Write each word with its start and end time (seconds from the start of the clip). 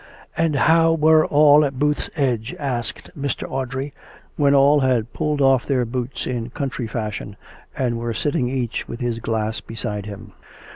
"And 0.35 0.55
how 0.55 0.93
were 0.95 1.27
all 1.27 1.63
at 1.63 1.77
Booth's 1.77 2.09
Edge?" 2.15 2.55
asked 2.57 3.11
Mr. 3.15 3.43
Au 3.47 3.65
drey, 3.67 3.91
when 4.35 4.55
all 4.55 4.79
had 4.79 5.13
pulled 5.13 5.41
oflf 5.41 5.67
their 5.67 5.85
boots 5.85 6.25
in 6.25 6.49
country 6.49 6.87
fashion, 6.87 7.35
and 7.77 7.99
were 7.99 8.11
sitting 8.15 8.49
each 8.49 8.87
with 8.87 8.99
his 8.99 9.19
glass 9.19 9.61
beside 9.61 10.07
him. 10.07 10.31